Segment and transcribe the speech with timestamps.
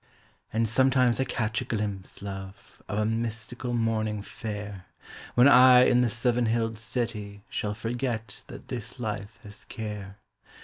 [0.51, 4.85] And sometimes I catch a glimpse, love, of a mystical morning fair,
[5.35, 10.17] When I in the Seven Hilled City shall forget that this life has care.